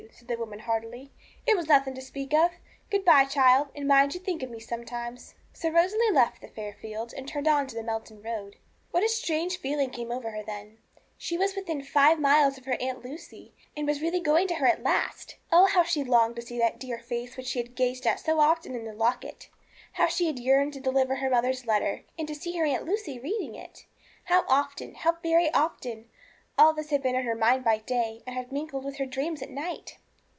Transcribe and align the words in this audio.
said 0.13 0.27
the 0.27 0.35
woman 0.37 0.59
heartily; 0.59 1.09
'it 1.47 1.55
was 1.55 1.67
nothing 1.69 1.93
to 1.93 2.01
speak 2.01 2.33
of. 2.33 2.51
Good 2.89 3.05
bye, 3.05 3.23
child, 3.25 3.67
and 3.75 3.87
mind 3.87 4.13
you 4.13 4.19
think 4.19 4.41
of 4.43 4.49
me 4.49 4.59
sometimes.' 4.59 5.35
So 5.53 5.69
Rosalie 5.69 6.11
left 6.11 6.41
the 6.41 6.47
fair 6.49 6.73
field 6.73 7.13
and 7.15 7.27
turned 7.27 7.47
on 7.47 7.65
to 7.67 7.75
the 7.75 7.83
Melton 7.83 8.21
road. 8.21 8.57
What 8.91 9.03
a 9.03 9.07
strange 9.09 9.57
feeling 9.57 9.89
came 9.91 10.11
over 10.11 10.31
her 10.31 10.43
then! 10.43 10.77
She 11.17 11.37
was 11.37 11.55
within 11.55 11.81
five 11.83 12.19
miles 12.19 12.57
of 12.57 12.65
her 12.65 12.77
Aunt 12.81 13.03
Lucy, 13.05 13.53
and 13.77 13.87
was 13.87 14.01
really 14.01 14.19
going 14.19 14.47
to 14.49 14.55
her 14.55 14.67
at 14.67 14.83
last! 14.83 15.37
Oh, 15.51 15.65
how 15.67 15.83
she 15.83 15.99
had 16.01 16.09
longed 16.09 16.35
to 16.35 16.41
see 16.41 16.57
that 16.59 16.79
dear 16.79 16.99
face 16.99 17.37
which 17.37 17.47
she 17.47 17.59
had 17.59 17.75
gazed 17.75 18.05
at 18.07 18.19
so 18.19 18.39
often 18.39 18.75
in 18.75 18.83
the 18.85 18.93
locket! 18.93 19.49
How 19.93 20.07
she 20.07 20.25
had 20.27 20.39
yearned 20.39 20.73
to 20.73 20.79
deliver 20.81 21.15
her 21.15 21.29
mother's 21.29 21.65
letter, 21.65 22.03
and 22.19 22.27
to 22.27 22.35
see 22.35 22.57
her 22.57 22.65
Aunt 22.65 22.85
Lucy 22.85 23.17
reading 23.19 23.55
it! 23.55 23.85
How 24.25 24.45
often 24.47 24.95
how 24.95 25.13
very 25.23 25.51
often, 25.53 26.09
all 26.57 26.73
this 26.73 26.89
had 26.91 27.01
been 27.01 27.15
in 27.15 27.23
her 27.23 27.33
mind 27.33 27.63
by 27.63 27.77
day, 27.79 28.21
and 28.27 28.35
had 28.35 28.51
mingled 28.51 28.83
with 28.85 28.97
her 28.97 29.05
dreams 29.05 29.41
at 29.41 29.49
night! 29.49 29.97